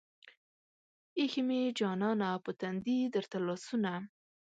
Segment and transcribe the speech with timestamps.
[1.17, 3.91] ايښې مې جانانه پۀ تندي درته لاسونه